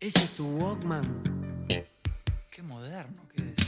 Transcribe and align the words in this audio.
Ese 0.00 0.18
es 0.20 0.36
tu 0.36 0.46
Walkman. 0.46 1.66
Qué 1.66 2.62
moderno 2.62 3.28
que 3.34 3.42
es. 3.42 3.67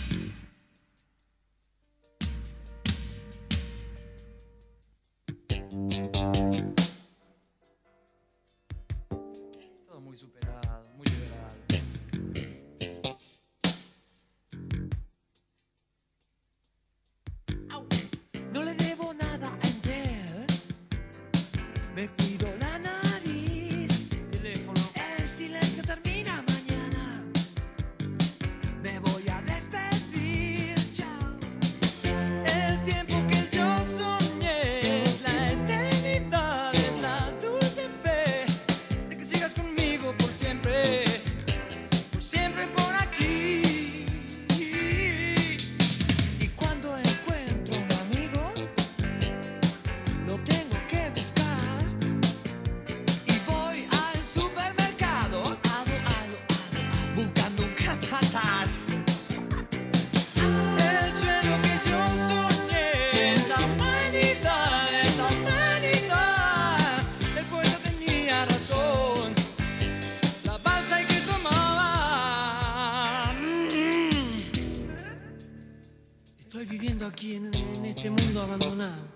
En, 77.75 77.85
este 77.85 78.11
mundo 78.11 78.43
abandonado. 78.43 79.09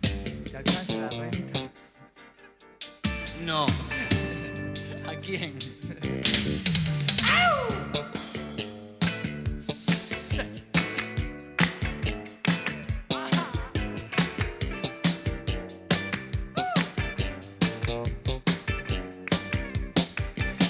¿Te 0.00 0.56
alcanza 0.56 0.92
la 0.94 1.08
renta? 1.10 1.70
No. 3.44 3.66
¿A 5.06 5.14
quién? 5.16 5.56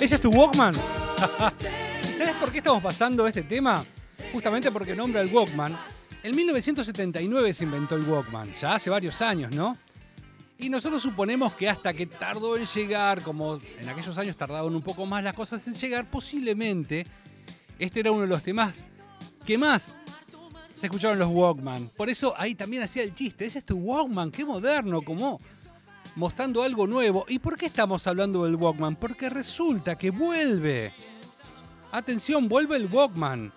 ¿Ese 0.00 0.14
es 0.16 0.20
tu 0.20 0.30
Walkman? 0.30 0.74
¿Y 2.10 2.14
sabes 2.14 2.36
por 2.36 2.52
qué 2.52 2.58
estamos 2.58 2.80
pasando 2.82 3.26
este 3.26 3.42
tema? 3.42 3.84
Justamente 4.32 4.70
porque 4.70 4.94
nombra 4.94 5.20
el 5.20 5.32
Walkman. 5.32 5.76
En 6.26 6.34
1979 6.34 7.54
se 7.54 7.62
inventó 7.62 7.94
el 7.94 8.02
Walkman, 8.02 8.52
ya 8.54 8.74
hace 8.74 8.90
varios 8.90 9.22
años, 9.22 9.52
¿no? 9.52 9.78
Y 10.58 10.68
nosotros 10.68 11.00
suponemos 11.00 11.52
que 11.52 11.68
hasta 11.68 11.94
que 11.94 12.06
tardó 12.06 12.56
en 12.56 12.64
llegar, 12.64 13.22
como 13.22 13.60
en 13.78 13.88
aquellos 13.88 14.18
años 14.18 14.36
tardaban 14.36 14.74
un 14.74 14.82
poco 14.82 15.06
más 15.06 15.22
las 15.22 15.34
cosas 15.34 15.64
en 15.68 15.74
llegar, 15.74 16.10
posiblemente 16.10 17.06
este 17.78 18.00
era 18.00 18.10
uno 18.10 18.22
de 18.22 18.26
los 18.26 18.42
temas 18.42 18.82
que 19.46 19.56
más 19.56 19.92
se 20.74 20.86
escucharon 20.86 21.16
los 21.16 21.30
Walkman. 21.30 21.90
Por 21.96 22.10
eso 22.10 22.34
ahí 22.36 22.56
también 22.56 22.82
hacía 22.82 23.04
el 23.04 23.14
chiste, 23.14 23.46
es 23.46 23.64
tu 23.64 23.76
Walkman, 23.76 24.32
qué 24.32 24.44
moderno, 24.44 25.02
como 25.02 25.40
mostrando 26.16 26.64
algo 26.64 26.88
nuevo. 26.88 27.24
¿Y 27.28 27.38
por 27.38 27.56
qué 27.56 27.66
estamos 27.66 28.04
hablando 28.08 28.42
del 28.46 28.56
Walkman? 28.56 28.96
Porque 28.96 29.30
resulta 29.30 29.94
que 29.94 30.10
vuelve. 30.10 30.92
Atención, 31.92 32.48
vuelve 32.48 32.74
el 32.74 32.86
Walkman. 32.86 33.52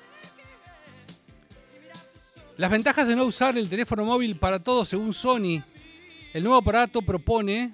Las 2.60 2.70
ventajas 2.70 3.08
de 3.08 3.16
no 3.16 3.24
usar 3.24 3.58
el 3.58 3.70
teléfono 3.70 4.04
móvil 4.04 4.36
para 4.36 4.62
todos 4.62 4.90
según 4.90 5.14
Sony. 5.14 5.64
El 6.34 6.44
nuevo 6.44 6.58
aparato 6.58 7.02
propone 7.02 7.74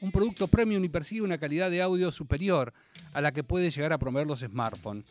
un 0.00 0.12
producto 0.12 0.46
premium 0.46 0.84
y 0.84 0.88
persigue 0.88 1.20
una 1.20 1.36
calidad 1.36 1.68
de 1.68 1.82
audio 1.82 2.12
superior 2.12 2.72
a 3.12 3.20
la 3.20 3.32
que 3.32 3.42
puede 3.42 3.72
llegar 3.72 3.92
a 3.92 3.98
promover 3.98 4.28
los 4.28 4.38
smartphones. 4.38 5.04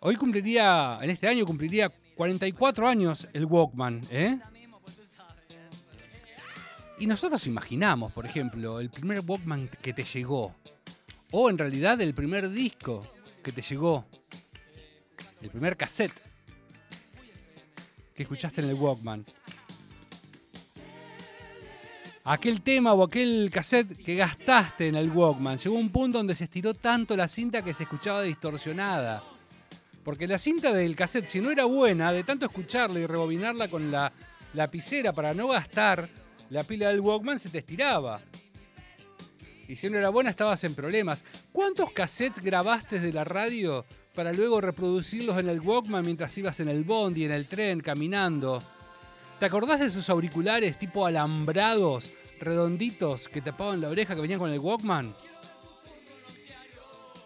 Hoy 0.00 0.16
cumpliría, 0.16 0.98
en 1.00 1.08
este 1.08 1.26
año 1.26 1.46
cumpliría 1.46 1.90
44 2.14 2.86
años 2.86 3.26
el 3.32 3.46
Walkman, 3.46 4.02
¿eh? 4.10 4.38
Y 6.98 7.06
nosotros 7.06 7.46
imaginamos, 7.46 8.12
por 8.12 8.26
ejemplo, 8.26 8.78
el 8.78 8.90
primer 8.90 9.22
Walkman 9.26 9.70
que 9.80 9.94
te 9.94 10.04
llegó. 10.04 10.54
O 11.30 11.48
en 11.48 11.56
realidad 11.56 11.98
el 12.02 12.12
primer 12.12 12.50
disco 12.50 13.06
que 13.42 13.52
te 13.52 13.62
llegó. 13.62 14.04
El 15.40 15.48
primer 15.48 15.74
cassette 15.74 16.28
que 18.18 18.24
escuchaste 18.24 18.62
en 18.62 18.70
el 18.70 18.74
Walkman. 18.74 19.24
Aquel 22.24 22.62
tema 22.62 22.92
o 22.92 23.04
aquel 23.04 23.48
cassette 23.48 23.96
que 23.96 24.16
gastaste 24.16 24.88
en 24.88 24.96
el 24.96 25.08
Walkman. 25.08 25.56
Llegó 25.56 25.76
un 25.76 25.90
punto 25.90 26.18
donde 26.18 26.34
se 26.34 26.44
estiró 26.44 26.74
tanto 26.74 27.16
la 27.16 27.28
cinta 27.28 27.62
que 27.62 27.72
se 27.72 27.84
escuchaba 27.84 28.22
distorsionada. 28.22 29.22
Porque 30.02 30.26
la 30.26 30.36
cinta 30.36 30.72
del 30.72 30.96
cassette, 30.96 31.28
si 31.28 31.40
no 31.40 31.52
era 31.52 31.64
buena, 31.66 32.12
de 32.12 32.24
tanto 32.24 32.46
escucharla 32.46 32.98
y 32.98 33.06
rebobinarla 33.06 33.68
con 33.68 33.92
la 33.92 34.12
lapicera 34.52 35.12
para 35.12 35.32
no 35.32 35.46
gastar 35.46 36.08
la 36.50 36.64
pila 36.64 36.88
del 36.88 36.98
Walkman, 36.98 37.38
se 37.38 37.50
te 37.50 37.58
estiraba. 37.58 38.20
Y 39.68 39.76
si 39.76 39.88
no 39.88 39.96
era 39.96 40.08
buena, 40.08 40.30
estabas 40.30 40.64
en 40.64 40.74
problemas. 40.74 41.24
¿Cuántos 41.52 41.92
cassettes 41.92 42.42
grabaste 42.42 42.98
de 42.98 43.12
la 43.12 43.22
radio 43.22 43.86
para 44.18 44.32
luego 44.32 44.60
reproducirlos 44.60 45.38
en 45.38 45.48
el 45.48 45.60
Walkman 45.60 46.04
mientras 46.04 46.36
ibas 46.38 46.58
en 46.58 46.68
el 46.68 46.82
bondi, 46.82 47.26
en 47.26 47.30
el 47.30 47.46
tren, 47.46 47.78
caminando? 47.78 48.60
¿Te 49.38 49.46
acordás 49.46 49.78
de 49.78 49.86
esos 49.86 50.10
auriculares 50.10 50.76
tipo 50.76 51.06
alambrados, 51.06 52.10
redonditos, 52.40 53.28
que 53.28 53.40
tapaban 53.40 53.80
la 53.80 53.88
oreja 53.88 54.16
que 54.16 54.20
venían 54.20 54.40
con 54.40 54.50
el 54.50 54.58
Walkman? 54.58 55.14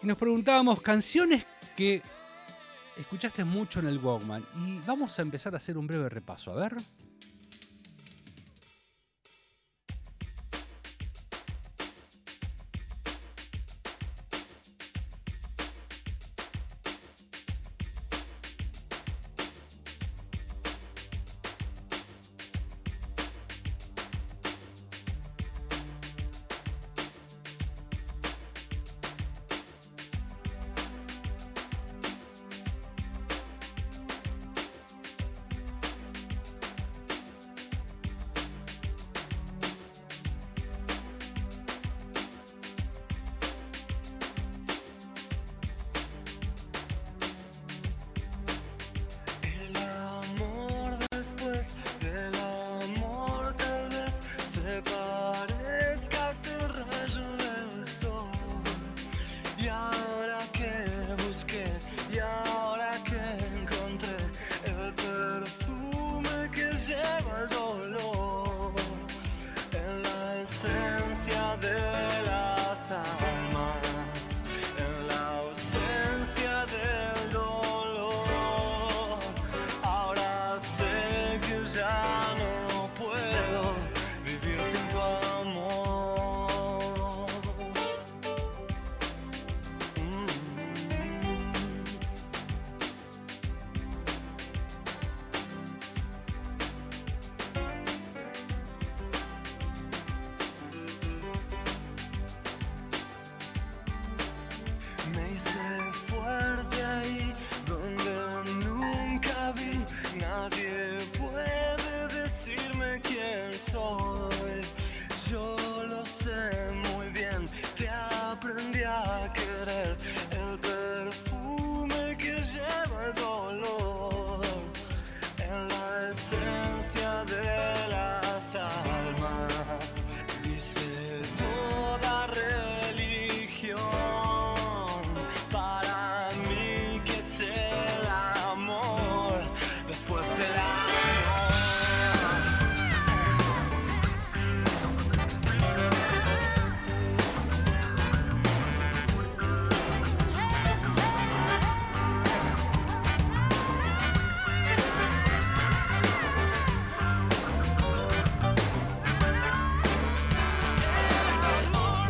Y 0.03 0.05
nos 0.05 0.19
preguntábamos 0.19 0.83
canciones 0.83 1.43
que 1.75 2.03
escuchaste 2.95 3.43
mucho 3.43 3.79
en 3.79 3.87
el 3.87 3.97
Walkman. 3.97 4.45
Y 4.63 4.77
vamos 4.85 5.17
a 5.17 5.23
empezar 5.23 5.55
a 5.55 5.57
hacer 5.57 5.79
un 5.79 5.87
breve 5.87 6.09
repaso. 6.09 6.51
A 6.51 6.57
ver. 6.57 6.75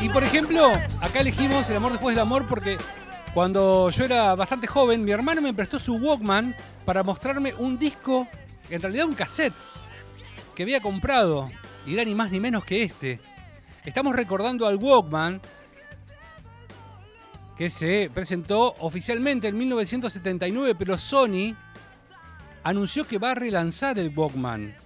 Y 0.03 0.09
por 0.09 0.21
ejemplo, 0.21 0.73
acá 0.99 1.21
elegimos 1.21 1.69
El 1.69 1.77
amor 1.77 1.93
después 1.93 2.13
del 2.13 2.23
amor 2.23 2.45
porque 2.45 2.77
cuando 3.33 3.89
yo 3.89 4.03
era 4.03 4.35
bastante 4.35 4.67
joven, 4.67 5.01
mi 5.05 5.11
hermano 5.11 5.41
me 5.41 5.53
prestó 5.53 5.79
su 5.79 5.95
Walkman 5.95 6.53
para 6.83 7.03
mostrarme 7.03 7.53
un 7.53 7.77
disco, 7.77 8.27
en 8.69 8.81
realidad 8.81 9.05
un 9.05 9.15
cassette, 9.15 9.53
que 10.55 10.63
había 10.63 10.81
comprado. 10.81 11.49
Y 11.87 11.93
era 11.93 12.03
ni 12.03 12.13
más 12.13 12.31
ni 12.31 12.41
menos 12.41 12.65
que 12.65 12.83
este. 12.83 13.21
Estamos 13.85 14.13
recordando 14.13 14.67
al 14.67 14.75
Walkman 14.75 15.39
que 17.57 17.69
se 17.69 18.11
presentó 18.13 18.75
oficialmente 18.79 19.47
en 19.47 19.57
1979, 19.57 20.75
pero 20.77 20.97
Sony 20.97 21.55
anunció 22.61 23.07
que 23.07 23.19
va 23.19 23.31
a 23.31 23.35
relanzar 23.35 23.97
el 23.97 24.11
Walkman. 24.13 24.82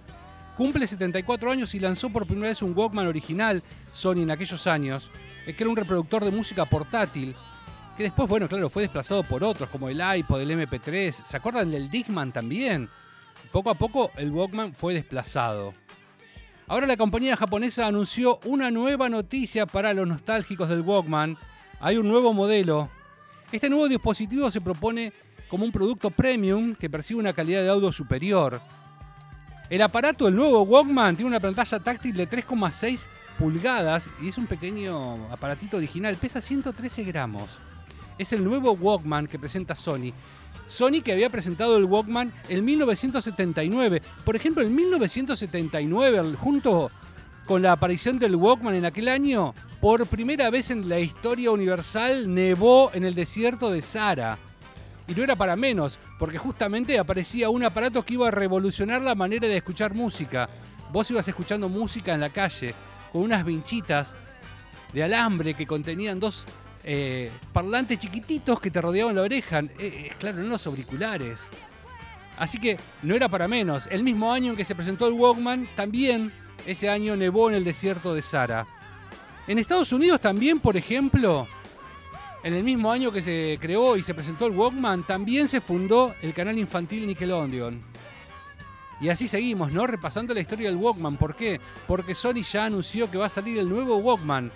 Cumple 0.58 0.88
74 0.88 1.52
años 1.52 1.72
y 1.76 1.78
lanzó 1.78 2.10
por 2.10 2.26
primera 2.26 2.48
vez 2.48 2.62
un 2.62 2.76
Walkman 2.76 3.06
original, 3.06 3.62
Sony 3.92 4.22
en 4.22 4.32
aquellos 4.32 4.66
años, 4.66 5.08
eh, 5.46 5.54
que 5.54 5.62
era 5.62 5.70
un 5.70 5.76
reproductor 5.76 6.24
de 6.24 6.32
música 6.32 6.64
portátil, 6.64 7.36
que 7.96 8.02
después, 8.02 8.28
bueno, 8.28 8.48
claro, 8.48 8.68
fue 8.68 8.82
desplazado 8.82 9.22
por 9.22 9.44
otros, 9.44 9.68
como 9.68 9.88
el 9.88 10.02
iPod, 10.16 10.40
el 10.40 10.50
MP3. 10.50 11.12
¿Se 11.12 11.36
acuerdan 11.36 11.70
del 11.70 11.88
Digman 11.88 12.32
también? 12.32 12.88
Poco 13.52 13.70
a 13.70 13.76
poco 13.76 14.10
el 14.16 14.32
Walkman 14.32 14.74
fue 14.74 14.94
desplazado. 14.94 15.74
Ahora 16.66 16.88
la 16.88 16.96
compañía 16.96 17.36
japonesa 17.36 17.86
anunció 17.86 18.40
una 18.44 18.72
nueva 18.72 19.08
noticia 19.08 19.64
para 19.64 19.94
los 19.94 20.08
nostálgicos 20.08 20.68
del 20.68 20.80
Walkman. 20.80 21.36
Hay 21.78 21.98
un 21.98 22.08
nuevo 22.08 22.34
modelo. 22.34 22.90
Este 23.52 23.70
nuevo 23.70 23.86
dispositivo 23.86 24.50
se 24.50 24.60
propone 24.60 25.12
como 25.48 25.64
un 25.64 25.70
producto 25.70 26.10
premium 26.10 26.74
que 26.74 26.90
percibe 26.90 27.20
una 27.20 27.32
calidad 27.32 27.62
de 27.62 27.68
audio 27.68 27.92
superior. 27.92 28.60
El 29.70 29.82
aparato, 29.82 30.28
el 30.28 30.34
nuevo 30.34 30.62
Walkman, 30.62 31.14
tiene 31.14 31.28
una 31.28 31.40
pantalla 31.40 31.78
táctil 31.78 32.14
de 32.16 32.26
3,6 32.26 33.06
pulgadas 33.38 34.10
y 34.22 34.28
es 34.28 34.38
un 34.38 34.46
pequeño 34.46 35.30
aparatito 35.30 35.76
original. 35.76 36.16
Pesa 36.16 36.40
113 36.40 37.04
gramos. 37.04 37.58
Es 38.16 38.32
el 38.32 38.42
nuevo 38.42 38.72
Walkman 38.72 39.26
que 39.26 39.38
presenta 39.38 39.76
Sony. 39.76 40.12
Sony 40.66 41.02
que 41.04 41.12
había 41.12 41.28
presentado 41.28 41.76
el 41.76 41.84
Walkman 41.84 42.32
en 42.48 42.64
1979. 42.64 44.02
Por 44.24 44.36
ejemplo, 44.36 44.62
en 44.62 44.74
1979, 44.74 46.34
junto 46.40 46.90
con 47.44 47.60
la 47.60 47.72
aparición 47.72 48.18
del 48.18 48.36
Walkman 48.36 48.74
en 48.74 48.86
aquel 48.86 49.08
año, 49.08 49.54
por 49.82 50.06
primera 50.06 50.48
vez 50.48 50.70
en 50.70 50.88
la 50.88 50.98
historia 50.98 51.50
universal 51.50 52.32
nevó 52.32 52.90
en 52.94 53.04
el 53.04 53.14
desierto 53.14 53.70
de 53.70 53.82
Sahara. 53.82 54.38
Y 55.08 55.14
no 55.14 55.24
era 55.24 55.34
para 55.34 55.56
menos, 55.56 55.98
porque 56.18 56.36
justamente 56.36 56.98
aparecía 56.98 57.48
un 57.48 57.64
aparato 57.64 58.04
que 58.04 58.14
iba 58.14 58.28
a 58.28 58.30
revolucionar 58.30 59.00
la 59.00 59.14
manera 59.14 59.48
de 59.48 59.56
escuchar 59.56 59.94
música. 59.94 60.48
Vos 60.92 61.10
ibas 61.10 61.26
escuchando 61.26 61.68
música 61.68 62.12
en 62.12 62.20
la 62.20 62.28
calle, 62.28 62.74
con 63.10 63.22
unas 63.22 63.44
vinchitas 63.44 64.14
de 64.92 65.02
alambre 65.02 65.54
que 65.54 65.66
contenían 65.66 66.20
dos 66.20 66.44
eh, 66.84 67.30
parlantes 67.52 67.98
chiquititos 67.98 68.60
que 68.60 68.70
te 68.70 68.80
rodeaban 68.80 69.16
la 69.16 69.22
oreja. 69.22 69.60
Eh, 69.60 69.68
eh, 69.78 70.12
claro, 70.18 70.38
no 70.38 70.48
los 70.48 70.66
auriculares. 70.66 71.48
Así 72.38 72.58
que 72.58 72.78
no 73.02 73.14
era 73.14 73.28
para 73.28 73.48
menos. 73.48 73.88
El 73.90 74.02
mismo 74.02 74.32
año 74.32 74.50
en 74.50 74.56
que 74.56 74.64
se 74.64 74.74
presentó 74.74 75.06
el 75.08 75.14
Walkman, 75.14 75.68
también 75.74 76.32
ese 76.66 76.88
año 76.88 77.16
nevó 77.16 77.48
en 77.48 77.56
el 77.56 77.64
desierto 77.64 78.14
de 78.14 78.22
Sahara. 78.22 78.66
En 79.46 79.58
Estados 79.58 79.92
Unidos 79.92 80.20
también, 80.20 80.60
por 80.60 80.76
ejemplo, 80.76 81.48
en 82.42 82.54
el 82.54 82.62
mismo 82.62 82.92
año 82.92 83.10
que 83.10 83.22
se 83.22 83.58
creó 83.60 83.96
y 83.96 84.02
se 84.02 84.14
presentó 84.14 84.46
el 84.46 84.56
Walkman, 84.56 85.04
también 85.04 85.48
se 85.48 85.60
fundó 85.60 86.14
el 86.22 86.34
canal 86.34 86.58
infantil 86.58 87.06
Nickelodeon. 87.06 87.80
Y 89.00 89.08
así 89.08 89.28
seguimos, 89.28 89.72
¿no? 89.72 89.86
Repasando 89.86 90.34
la 90.34 90.40
historia 90.40 90.68
del 90.68 90.78
Walkman. 90.78 91.16
¿Por 91.16 91.34
qué? 91.34 91.60
Porque 91.86 92.14
Sony 92.14 92.42
ya 92.42 92.64
anunció 92.64 93.10
que 93.10 93.18
va 93.18 93.26
a 93.26 93.30
salir 93.30 93.58
el 93.58 93.68
nuevo 93.68 93.96
Walkman. 93.96 94.50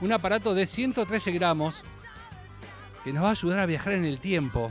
Un 0.00 0.12
aparato 0.12 0.54
de 0.54 0.66
113 0.66 1.32
gramos 1.32 1.82
que 3.04 3.12
nos 3.12 3.24
va 3.24 3.28
a 3.28 3.32
ayudar 3.32 3.58
a 3.58 3.66
viajar 3.66 3.92
en 3.94 4.04
el 4.04 4.18
tiempo. 4.18 4.70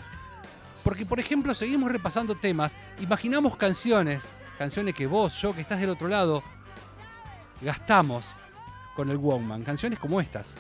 Porque, 0.84 1.06
por 1.06 1.20
ejemplo, 1.20 1.54
seguimos 1.54 1.92
repasando 1.92 2.36
temas, 2.36 2.76
imaginamos 3.00 3.56
canciones, 3.56 4.30
canciones 4.58 4.96
que 4.96 5.06
vos, 5.06 5.40
yo 5.42 5.54
que 5.54 5.62
estás 5.62 5.80
del 5.80 5.92
otro 5.92 6.08
lado, 6.08 6.44
gastamos 7.62 8.32
con 8.96 9.10
el 9.10 9.18
Walkman. 9.18 9.64
Canciones 9.64 10.00
como 10.00 10.20
estas. 10.22 10.56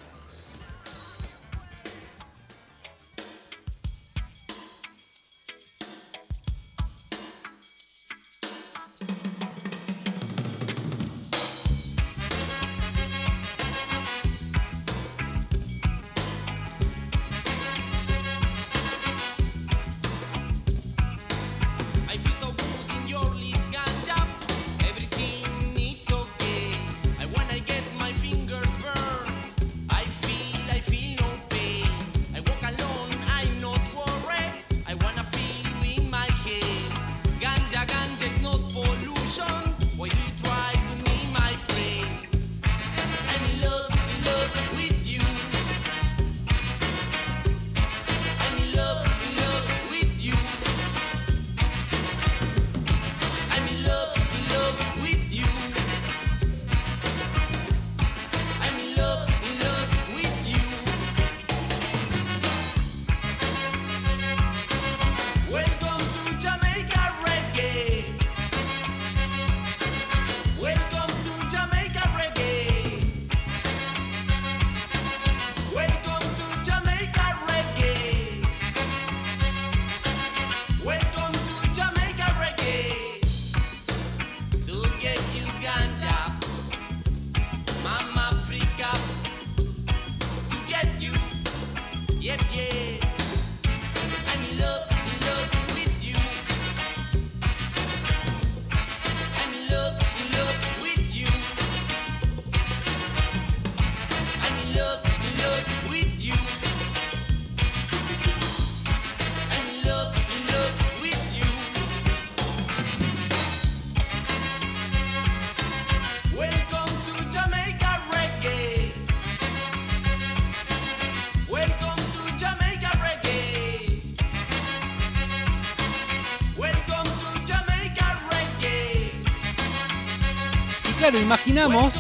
Claro, 131.12 131.22
imaginamos 131.26 131.94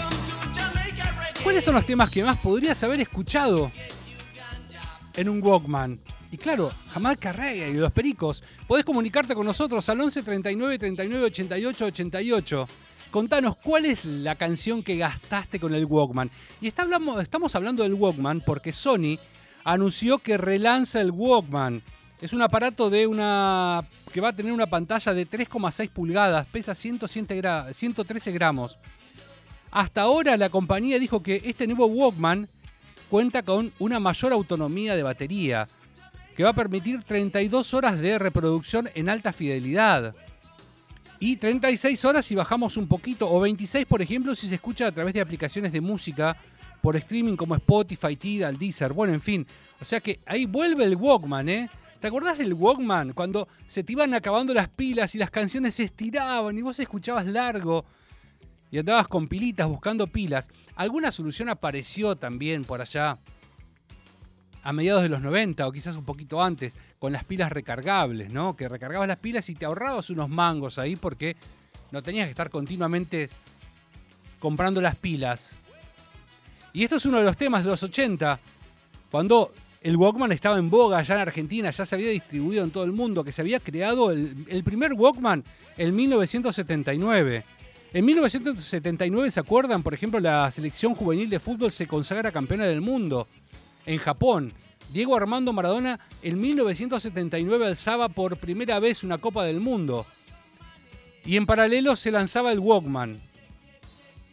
cuáles 1.43 1.63
son 1.63 1.75
los 1.75 1.85
temas 1.85 2.09
que 2.09 2.23
más 2.23 2.37
podrías 2.39 2.81
haber 2.83 3.01
escuchado 3.01 3.71
en 5.15 5.29
un 5.29 5.41
Walkman. 5.43 5.99
Y 6.31 6.37
claro, 6.37 6.71
Jamaica 6.93 7.33
Reggae 7.33 7.71
y 7.71 7.73
los 7.73 7.91
Pericos. 7.91 8.41
Podés 8.67 8.85
comunicarte 8.85 9.35
con 9.35 9.45
nosotros 9.45 9.87
al 9.89 9.99
11 9.99 10.23
39 10.23 10.77
39 10.79 11.25
88 11.25 11.85
88. 11.85 12.67
Contanos 13.11 13.57
cuál 13.57 13.85
es 13.85 14.05
la 14.05 14.35
canción 14.35 14.81
que 14.81 14.95
gastaste 14.95 15.59
con 15.59 15.75
el 15.75 15.83
Walkman. 15.85 16.31
Y 16.61 16.67
estamos 16.67 17.55
hablando 17.55 17.83
del 17.83 17.95
Walkman 17.95 18.39
porque 18.45 18.71
Sony 18.71 19.17
anunció 19.65 20.19
que 20.19 20.37
relanza 20.37 21.01
el 21.01 21.11
Walkman. 21.11 21.83
Es 22.21 22.31
un 22.31 22.41
aparato 22.41 22.89
de 22.89 23.07
una 23.07 23.83
que 24.13 24.21
va 24.21 24.29
a 24.29 24.35
tener 24.35 24.53
una 24.53 24.67
pantalla 24.67 25.13
de 25.13 25.27
3,6 25.27 25.89
pulgadas, 25.89 26.47
pesa 26.47 26.73
107 26.75 27.41
gra- 27.41 27.73
113 27.73 28.31
gramos. 28.31 28.77
Hasta 29.71 30.01
ahora 30.01 30.35
la 30.35 30.49
compañía 30.49 30.99
dijo 30.99 31.23
que 31.23 31.41
este 31.45 31.65
nuevo 31.65 31.85
Walkman 31.85 32.47
cuenta 33.09 33.41
con 33.41 33.71
una 33.79 34.01
mayor 34.01 34.33
autonomía 34.33 34.97
de 34.97 35.03
batería, 35.03 35.69
que 36.35 36.43
va 36.43 36.49
a 36.49 36.53
permitir 36.53 37.03
32 37.03 37.73
horas 37.73 37.97
de 37.97 38.19
reproducción 38.19 38.89
en 38.95 39.07
alta 39.07 39.31
fidelidad. 39.31 40.13
Y 41.19 41.37
36 41.37 42.03
horas 42.03 42.25
si 42.25 42.35
bajamos 42.35 42.75
un 42.75 42.87
poquito, 42.87 43.31
o 43.31 43.39
26 43.39 43.85
por 43.85 44.01
ejemplo 44.01 44.35
si 44.35 44.47
se 44.47 44.55
escucha 44.55 44.87
a 44.87 44.91
través 44.91 45.13
de 45.13 45.21
aplicaciones 45.21 45.71
de 45.71 45.79
música 45.79 46.35
por 46.81 46.97
streaming 46.97 47.37
como 47.37 47.55
Spotify, 47.55 48.17
Tidal, 48.17 48.57
Deezer, 48.57 48.91
bueno, 48.91 49.13
en 49.13 49.21
fin. 49.21 49.47
O 49.79 49.85
sea 49.85 50.01
que 50.01 50.19
ahí 50.25 50.45
vuelve 50.45 50.83
el 50.83 50.95
Walkman, 50.95 51.47
¿eh? 51.47 51.69
¿Te 52.01 52.07
acordás 52.07 52.39
del 52.39 52.55
Walkman? 52.55 53.13
Cuando 53.13 53.47
se 53.67 53.83
te 53.83 53.93
iban 53.93 54.13
acabando 54.15 54.53
las 54.53 54.67
pilas 54.67 55.15
y 55.15 55.17
las 55.19 55.29
canciones 55.29 55.75
se 55.75 55.83
estiraban 55.83 56.57
y 56.57 56.61
vos 56.61 56.79
escuchabas 56.79 57.25
largo 57.27 57.85
y 58.71 58.79
andabas 58.79 59.07
con 59.07 59.27
pilitas 59.27 59.67
buscando 59.67 60.07
pilas. 60.07 60.49
Alguna 60.75 61.11
solución 61.11 61.49
apareció 61.49 62.15
también 62.15 62.63
por 62.63 62.81
allá 62.81 63.19
a 64.63 64.73
mediados 64.73 65.03
de 65.03 65.09
los 65.09 65.21
90 65.21 65.67
o 65.67 65.71
quizás 65.71 65.95
un 65.95 66.05
poquito 66.05 66.41
antes 66.41 66.77
con 66.97 67.11
las 67.11 67.25
pilas 67.25 67.51
recargables, 67.51 68.31
¿no? 68.31 68.55
Que 68.55 68.69
recargabas 68.69 69.07
las 69.07 69.17
pilas 69.17 69.49
y 69.49 69.55
te 69.55 69.65
ahorrabas 69.65 70.09
unos 70.09 70.29
mangos 70.29 70.77
ahí 70.77 70.95
porque 70.95 71.35
no 71.91 72.01
tenías 72.01 72.27
que 72.27 72.31
estar 72.31 72.49
continuamente 72.49 73.29
comprando 74.39 74.81
las 74.81 74.95
pilas. 74.95 75.51
Y 76.73 76.83
esto 76.83 76.95
es 76.95 77.05
uno 77.05 77.17
de 77.17 77.25
los 77.25 77.35
temas 77.35 77.63
de 77.63 77.69
los 77.69 77.83
80, 77.83 78.39
cuando 79.09 79.51
el 79.81 79.97
Walkman 79.97 80.31
estaba 80.31 80.57
en 80.57 80.69
boga 80.69 80.99
allá 80.99 81.15
en 81.15 81.21
Argentina, 81.21 81.69
ya 81.69 81.85
se 81.85 81.95
había 81.95 82.09
distribuido 82.09 82.63
en 82.63 82.71
todo 82.71 82.85
el 82.85 82.93
mundo, 82.93 83.25
que 83.25 83.33
se 83.33 83.41
había 83.41 83.59
creado 83.59 84.11
el, 84.11 84.45
el 84.47 84.63
primer 84.63 84.93
Walkman 84.93 85.43
en 85.77 85.95
1979. 85.95 87.43
En 87.93 88.05
1979, 88.05 89.31
¿se 89.31 89.39
acuerdan? 89.41 89.83
Por 89.83 89.93
ejemplo, 89.93 90.21
la 90.21 90.49
selección 90.49 90.95
juvenil 90.95 91.29
de 91.29 91.41
fútbol 91.41 91.73
se 91.73 91.87
consagra 91.87 92.31
campeona 92.31 92.63
del 92.63 92.79
mundo 92.79 93.27
en 93.85 93.97
Japón. 93.97 94.53
Diego 94.93 95.15
Armando 95.15 95.51
Maradona 95.51 95.99
en 96.21 96.39
1979 96.39 97.67
alzaba 97.67 98.07
por 98.07 98.37
primera 98.37 98.79
vez 98.79 99.03
una 99.03 99.17
Copa 99.17 99.43
del 99.43 99.59
Mundo. 99.59 100.05
Y 101.25 101.35
en 101.35 101.45
paralelo 101.45 101.97
se 101.97 102.11
lanzaba 102.11 102.53
el 102.53 102.59
Walkman. 102.59 103.19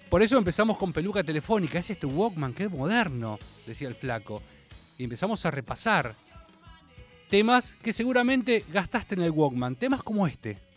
Por 0.08 0.22
eso 0.22 0.38
empezamos 0.38 0.78
con 0.78 0.92
peluca 0.92 1.24
telefónica. 1.24 1.80
Es 1.80 1.90
este 1.90 2.06
Walkman, 2.06 2.54
qué 2.54 2.68
moderno, 2.68 3.40
decía 3.66 3.88
el 3.88 3.94
flaco. 3.94 4.40
Y 4.98 5.04
empezamos 5.04 5.44
a 5.44 5.50
repasar 5.50 6.14
temas 7.28 7.74
que 7.82 7.92
seguramente 7.92 8.64
gastaste 8.72 9.16
en 9.16 9.22
el 9.22 9.32
Walkman. 9.32 9.74
Temas 9.74 10.04
como 10.04 10.28
este. 10.28 10.67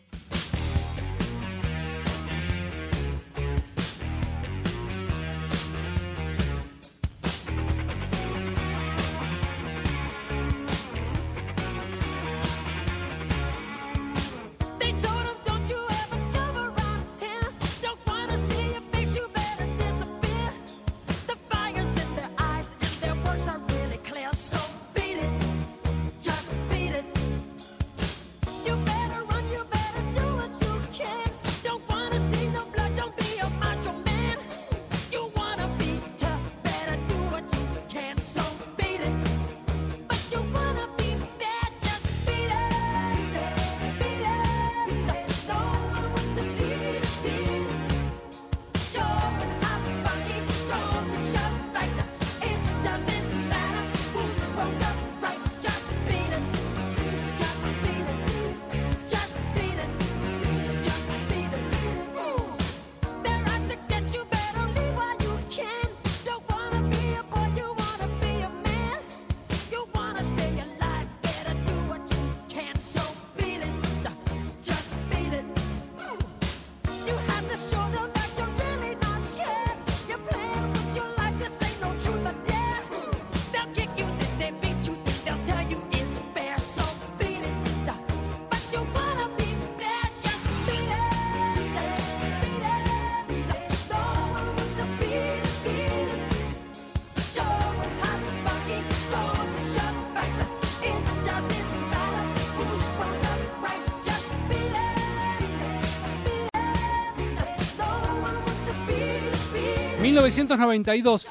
1992. 110.01 111.27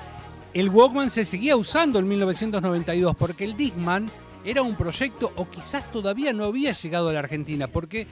El 0.55 0.69
Walkman 0.69 1.11
se 1.11 1.25
seguía 1.25 1.57
usando 1.57 1.99
en 1.99 2.07
1992 2.07 3.17
porque 3.17 3.45
el 3.45 3.57
Discman 3.57 4.09
era 4.45 4.63
un 4.63 4.77
proyecto 4.77 5.33
o 5.37 5.51
quizás 5.51 5.91
todavía 5.91 6.33
no 6.33 6.45
había 6.45 6.71
llegado 6.71 7.09
a 7.09 7.13
la 7.13 7.19
Argentina 7.19 7.67
porque 7.67 8.07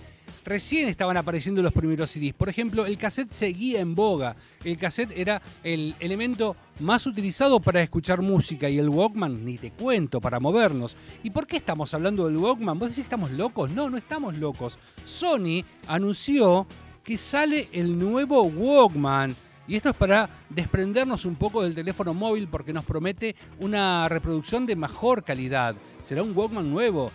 recién 0.44 0.88
estaban 0.88 1.16
apareciendo 1.16 1.62
los 1.62 1.72
primeros 1.72 2.10
CDs. 2.10 2.34
Por 2.34 2.48
ejemplo, 2.48 2.86
el 2.86 2.98
cassette 2.98 3.30
seguía 3.30 3.80
en 3.80 3.94
boga. 3.94 4.34
El 4.64 4.76
cassette 4.78 5.12
era 5.16 5.40
el 5.62 5.94
elemento 6.00 6.56
más 6.80 7.06
utilizado 7.06 7.60
para 7.60 7.80
escuchar 7.80 8.20
música 8.20 8.68
y 8.68 8.78
el 8.78 8.88
Walkman, 8.88 9.44
ni 9.44 9.58
te 9.58 9.70
cuento, 9.70 10.20
para 10.20 10.40
movernos. 10.40 10.96
¿Y 11.22 11.30
por 11.30 11.46
qué 11.46 11.58
estamos 11.58 11.94
hablando 11.94 12.26
del 12.26 12.36
Walkman? 12.36 12.80
¿Vos 12.80 12.88
decís 12.88 13.04
estamos 13.04 13.30
locos? 13.30 13.70
No, 13.70 13.88
no 13.88 13.96
estamos 13.96 14.36
locos. 14.36 14.76
Sony 15.04 15.64
anunció 15.86 16.66
que 17.04 17.16
sale 17.16 17.68
el 17.72 17.96
nuevo 17.96 18.42
Walkman. 18.42 19.36
Y 19.68 19.76
esto 19.76 19.90
es 19.90 19.94
para 19.94 20.30
desprendernos 20.48 21.26
un 21.26 21.37
poco 21.37 21.62
del 21.62 21.75
teléfono 21.75 22.14
móvil 22.14 22.48
porque 22.48 22.72
nos 22.72 22.87
promete 22.87 23.37
una 23.60 24.08
reproducción 24.08 24.64
de 24.64 24.75
mejor 24.75 25.22
calidad. 25.22 25.76
Será 26.02 26.22
un 26.22 26.34
Walkman 26.34 26.70
nuevo, 26.70 27.10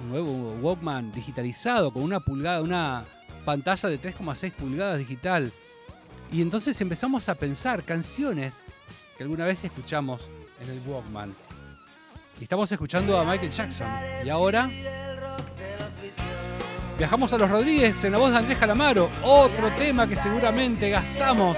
un 0.00 0.08
nuevo 0.08 0.54
Walkman 0.62 1.12
digitalizado 1.12 1.92
con 1.92 2.02
una 2.02 2.20
pulgada, 2.20 2.62
una 2.62 3.04
pantalla 3.44 3.90
de 3.90 4.00
3,6 4.00 4.52
pulgadas 4.52 4.98
digital. 4.98 5.52
Y 6.32 6.40
entonces 6.40 6.80
empezamos 6.80 7.28
a 7.28 7.34
pensar 7.34 7.84
canciones 7.84 8.64
que 9.18 9.24
alguna 9.24 9.44
vez 9.44 9.62
escuchamos 9.62 10.26
en 10.62 10.70
el 10.70 10.80
Walkman. 10.88 11.34
Y 12.40 12.44
estamos 12.44 12.72
escuchando 12.72 13.18
a 13.18 13.24
Michael 13.24 13.50
Jackson. 13.50 13.86
Y 14.24 14.30
ahora 14.30 14.70
viajamos 17.00 17.32
a 17.32 17.38
los 17.38 17.50
Rodríguez 17.50 18.04
en 18.04 18.12
la 18.12 18.18
voz 18.18 18.30
de 18.30 18.36
Andrés 18.36 18.58
Calamaro. 18.58 19.08
Otro 19.22 19.70
tema 19.78 20.06
que 20.06 20.16
seguramente 20.16 20.90
gastamos 20.90 21.56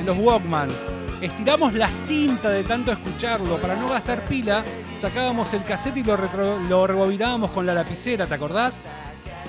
en 0.00 0.06
los 0.06 0.16
Walkman. 0.16 0.70
Estiramos 1.20 1.74
la 1.74 1.92
cinta 1.92 2.48
de 2.48 2.64
tanto 2.64 2.90
escucharlo. 2.90 3.58
Para 3.58 3.76
no 3.76 3.90
gastar 3.90 4.22
pila, 4.22 4.64
sacábamos 4.96 5.52
el 5.52 5.62
cassette 5.64 5.98
y 5.98 6.02
lo, 6.02 6.86
rebobinábamos 6.86 7.50
con 7.50 7.66
la 7.66 7.74
lapicera, 7.74 8.26
¿te 8.26 8.32
acordás? 8.32 8.80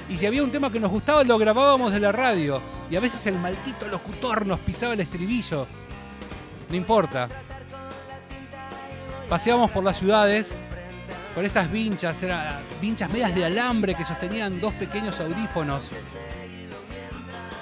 Y 0.10 0.18
si 0.18 0.26
había 0.26 0.44
un 0.44 0.52
tema 0.52 0.70
que 0.70 0.82
nos 0.82 0.92
gustaba, 0.92 1.24
lo 1.24 1.38
grabábamos 1.38 1.94
de 1.94 2.02
la 2.02 2.12
radio. 2.12 2.62
Y 2.92 2.98
a 2.98 3.00
veces 3.00 3.26
el 3.26 3.40
maldito 3.40 3.88
locutor 3.88 4.46
nos 4.46 4.60
pisaba 4.60 4.92
el 4.92 5.00
estribillo. 5.00 5.68
No 6.70 6.76
importa. 6.76 7.30
Paseábamos 9.30 9.72
por 9.72 9.86
las 9.86 9.98
ciudades 9.98 10.54
con 11.34 11.46
esas 11.46 11.72
vinchas, 11.72 12.22
eran 12.24 12.62
vinchas 12.82 13.12
medias 13.12 13.34
de 13.34 13.46
alambre 13.46 13.96
que 13.96 14.06
sostenían 14.06 14.60
dos 14.60 14.74
pequeños 14.74 15.20
audífonos 15.20 15.92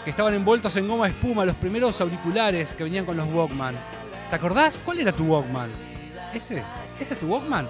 que 0.03 0.09
estaban 0.09 0.33
envueltos 0.33 0.75
en 0.77 0.87
goma 0.87 1.05
de 1.05 1.11
espuma, 1.11 1.45
los 1.45 1.55
primeros 1.55 2.01
auriculares 2.01 2.73
que 2.73 2.83
venían 2.83 3.05
con 3.05 3.17
los 3.17 3.27
Walkman. 3.31 3.75
¿Te 4.29 4.35
acordás? 4.35 4.79
¿Cuál 4.79 4.99
era 4.99 5.11
tu 5.11 5.25
Walkman? 5.25 5.69
¿Ese? 6.33 6.63
¿Ese 6.99 7.13
es 7.13 7.19
tu 7.19 7.27
Walkman? 7.27 7.67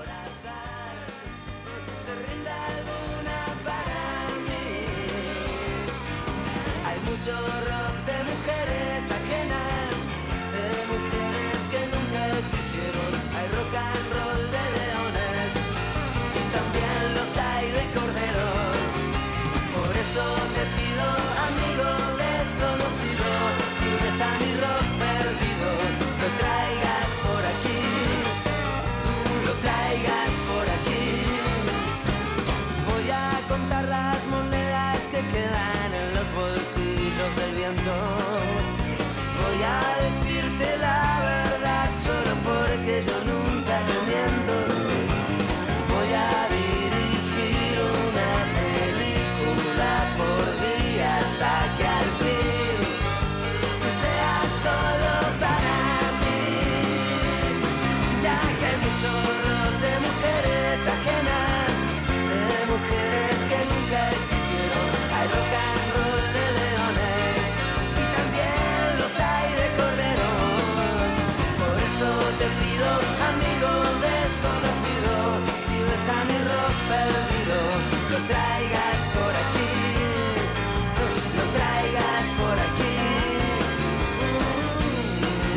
mucho 7.12 7.38
rock 7.38 7.96
de 8.08 8.18
mujeres 8.32 9.12
ajenas, 9.12 9.94
de 10.54 10.66
mujeres 10.92 11.60
que 11.70 11.82
nunca 11.94 12.22
existieron. 12.40 13.12
Hay 13.36 13.48
rock 13.58 13.76
and 13.76 14.08
roll 14.16 14.52
de 14.52 14.91
Por 20.12 20.20
eso 20.20 20.81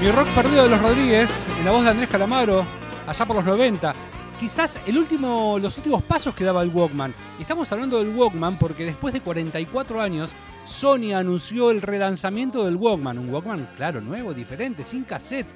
Mi 0.05 0.11
rock 0.11 0.29
perdido 0.35 0.65
de 0.65 0.69
los 0.69 0.83
Rodríguez, 0.83 1.47
en 1.59 1.65
la 1.65 1.71
voz 1.71 1.83
de 1.83 1.89
Andrés 1.89 2.11
Calamaro, 2.11 2.67
allá 3.07 3.25
por 3.25 3.37
los 3.37 3.45
90. 3.47 3.95
Quizás 4.39 4.79
el 4.87 4.99
último, 4.99 5.59
los 5.59 5.79
últimos 5.79 6.03
pasos 6.03 6.35
que 6.35 6.45
daba 6.45 6.61
el 6.61 6.69
Walkman. 6.69 7.15
Estamos 7.41 7.73
hablando 7.73 7.99
del 7.99 8.15
Walkman 8.15 8.59
porque 8.59 8.85
después 8.85 9.15
de 9.15 9.23
44 9.23 10.03
años, 10.03 10.33
Sony 10.67 11.15
anunció 11.15 11.71
el 11.71 11.81
relanzamiento 11.81 12.67
del 12.67 12.77
Walkman. 12.77 13.17
Un 13.17 13.31
Walkman, 13.31 13.67
claro, 13.79 14.03
nuevo, 14.03 14.35
diferente, 14.35 14.85
sin 14.85 15.05
cassette. 15.05 15.49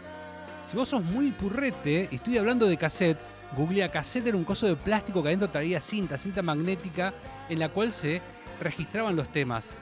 Si 0.64 0.78
vos 0.78 0.88
sos 0.88 1.04
muy 1.04 1.30
purrete, 1.30 2.08
y 2.10 2.14
estoy 2.14 2.38
hablando 2.38 2.64
de 2.64 2.78
cassette, 2.78 3.20
googlea 3.54 3.90
cassette 3.90 4.28
era 4.28 4.38
un 4.38 4.44
coso 4.44 4.66
de 4.66 4.76
plástico 4.76 5.22
que 5.22 5.28
adentro 5.28 5.50
traía 5.50 5.78
cinta, 5.82 6.16
cinta 6.16 6.40
magnética, 6.40 7.12
en 7.50 7.58
la 7.58 7.68
cual 7.68 7.92
se 7.92 8.22
registraban 8.62 9.14
los 9.14 9.28
temas. 9.28 9.76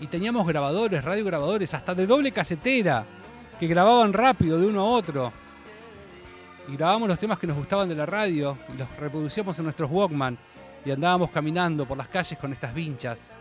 Y 0.00 0.06
teníamos 0.06 0.46
grabadores, 0.46 1.04
radiograbadores, 1.04 1.74
hasta 1.74 1.94
de 1.94 2.06
doble 2.06 2.32
casetera, 2.32 3.04
que 3.58 3.66
grababan 3.66 4.12
rápido 4.12 4.58
de 4.58 4.66
uno 4.66 4.80
a 4.82 4.84
otro. 4.84 5.32
Y 6.68 6.76
grabábamos 6.76 7.08
los 7.08 7.18
temas 7.18 7.38
que 7.38 7.46
nos 7.46 7.56
gustaban 7.56 7.88
de 7.88 7.94
la 7.94 8.06
radio, 8.06 8.56
y 8.72 8.76
los 8.78 8.96
reproducíamos 8.96 9.58
en 9.58 9.64
nuestros 9.64 9.90
Walkman, 9.90 10.36
y 10.84 10.90
andábamos 10.90 11.30
caminando 11.30 11.86
por 11.86 11.96
las 11.96 12.08
calles 12.08 12.38
con 12.38 12.52
estas 12.52 12.74
vinchas. 12.74 13.34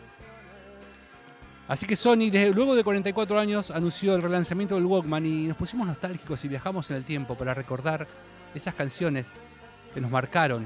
Así 1.68 1.86
que 1.86 1.98
Sony, 1.98 2.30
desde- 2.32 2.54
luego 2.54 2.76
de 2.76 2.84
44 2.84 3.38
años, 3.38 3.72
anunció 3.72 4.16
el 4.16 4.22
relanzamiento 4.22 4.76
del 4.76 4.86
Walkman 4.86 5.26
y 5.26 5.48
nos 5.48 5.58
pusimos 5.58 5.86
nostálgicos 5.86 6.44
y 6.46 6.48
viajamos 6.48 6.90
en 6.92 6.98
el 6.98 7.04
tiempo 7.04 7.36
para 7.36 7.54
recordar 7.54 8.08
esas 8.56 8.74
canciones 8.74 9.34
que 9.94 10.00
nos 10.00 10.10
marcaron 10.10 10.66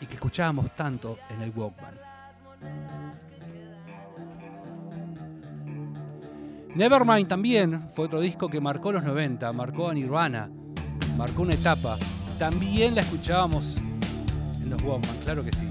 y 0.00 0.06
que 0.06 0.14
escuchábamos 0.14 0.74
tanto 0.76 1.18
en 1.30 1.42
el 1.42 1.50
Walkman. 1.50 1.94
Nevermind 6.74 7.26
también 7.26 7.88
fue 7.94 8.06
otro 8.06 8.20
disco 8.20 8.48
que 8.48 8.60
marcó 8.60 8.92
los 8.92 9.02
90, 9.02 9.52
marcó 9.52 9.88
a 9.88 9.94
Nirvana, 9.94 10.50
marcó 11.16 11.42
una 11.42 11.54
etapa. 11.54 11.96
También 12.38 12.94
la 12.94 13.00
escuchábamos 13.00 13.76
en 14.60 14.70
los 14.70 14.80
Walkman, 14.82 15.16
claro 15.24 15.44
que 15.44 15.52
sí. 15.52 15.66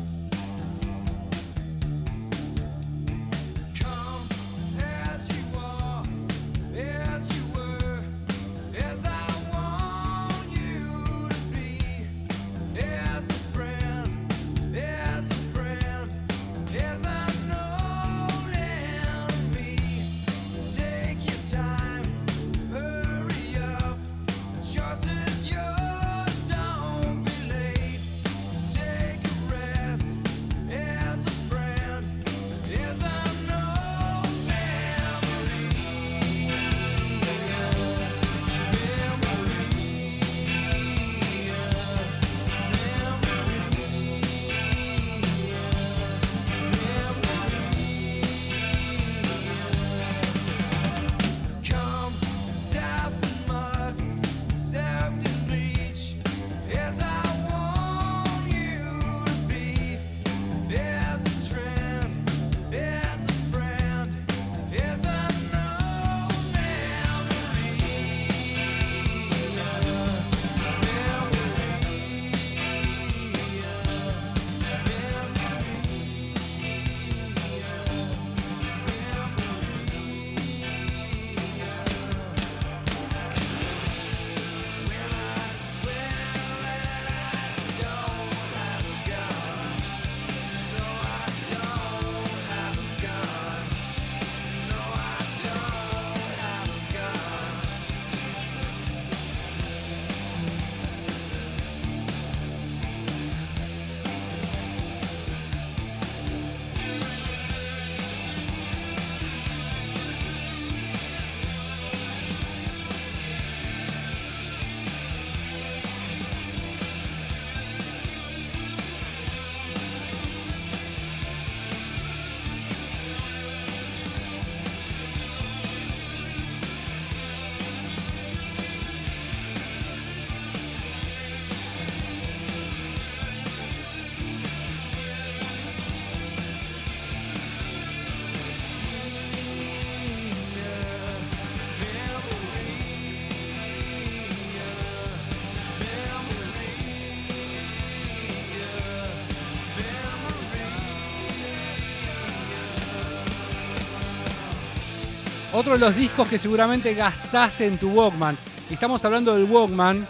Otro 155.58 155.74
de 155.74 155.80
los 155.80 155.96
discos 155.96 156.28
que 156.28 156.38
seguramente 156.38 156.94
gastaste 156.94 157.66
en 157.66 157.80
tu 157.80 157.90
Walkman. 157.90 158.38
Y 158.70 158.76
estamos 158.76 159.04
hablando 159.04 159.34
del 159.34 159.46
Walkman 159.46 160.08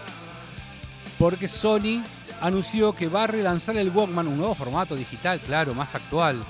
porque 1.17 1.47
Sony 1.47 2.03
anunció 2.41 2.91
que 2.91 3.07
va 3.07 3.23
a 3.23 3.27
relanzar 3.27 3.77
el 3.77 3.89
Walkman, 3.89 4.27
un 4.27 4.35
nuevo 4.35 4.53
formato 4.53 4.93
digital, 4.93 5.39
claro, 5.39 5.73
más 5.73 5.95
actual, 5.95 6.43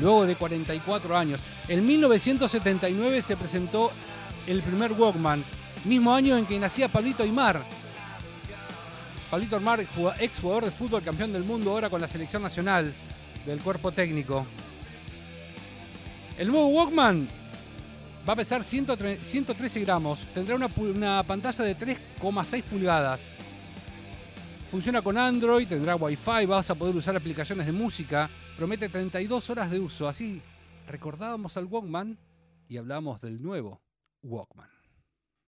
luego 0.00 0.24
de 0.24 0.34
44 0.34 1.14
años. 1.14 1.44
En 1.68 1.84
1979 1.84 3.20
se 3.20 3.36
presentó 3.36 3.92
el 4.46 4.62
primer 4.62 4.92
Walkman, 4.92 5.44
mismo 5.84 6.14
año 6.14 6.38
en 6.38 6.46
que 6.46 6.58
nacía 6.58 6.88
Pablito 6.88 7.24
Aymar. 7.24 7.60
Pablito 9.30 9.56
Aymar, 9.56 9.84
ex 10.20 10.40
jugador 10.40 10.64
de 10.64 10.70
fútbol, 10.70 11.02
campeón 11.02 11.34
del 11.34 11.44
mundo 11.44 11.70
ahora 11.72 11.90
con 11.90 12.00
la 12.00 12.08
selección 12.08 12.42
nacional 12.42 12.94
del 13.44 13.60
cuerpo 13.60 13.92
técnico. 13.92 14.46
El 16.38 16.48
nuevo 16.48 16.68
Walkman 16.68 17.28
va 18.28 18.34
a 18.34 18.36
pesar 18.36 18.62
103 18.62 19.26
113 19.26 19.80
gramos, 19.80 20.26
tendrá 20.34 20.54
una, 20.54 20.68
una 20.76 21.22
pantalla 21.22 21.64
de 21.64 21.74
3,6 21.74 22.62
pulgadas. 22.64 23.26
Funciona 24.70 25.00
con 25.00 25.16
Android, 25.16 25.66
tendrá 25.66 25.96
Wi-Fi, 25.96 26.44
vas 26.44 26.68
a 26.68 26.74
poder 26.74 26.94
usar 26.94 27.16
aplicaciones 27.16 27.64
de 27.64 27.72
música. 27.72 28.28
Promete 28.58 28.90
32 28.90 29.48
horas 29.48 29.70
de 29.70 29.80
uso. 29.80 30.06
Así 30.06 30.42
recordábamos 30.86 31.56
al 31.56 31.64
Walkman 31.64 32.18
y 32.68 32.76
hablamos 32.76 33.18
del 33.22 33.42
nuevo 33.42 33.80
Walkman. 34.22 34.77